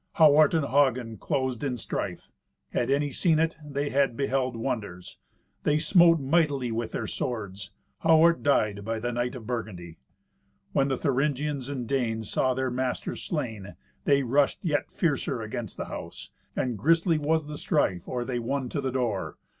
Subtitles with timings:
[0.13, 2.27] Hawart and Hagen closed in strife.
[2.71, 5.19] Had any seen it, they had beheld wonders.
[5.61, 7.69] They smote mightily with their swords.
[7.99, 9.99] Hawart died by the knight of Burgundy.
[10.71, 13.75] When the Thuringians and Danes saw their masters slain,
[14.05, 18.69] they rushed yet fiercer against the house, and grisly was the strife or they won
[18.69, 19.37] to the door.